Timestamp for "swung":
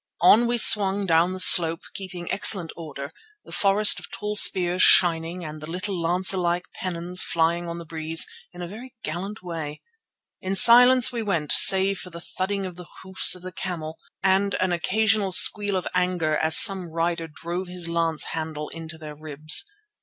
0.57-1.05